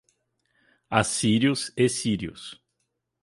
Assírios 0.89 1.71
e 1.77 1.87
sírios 1.87 2.59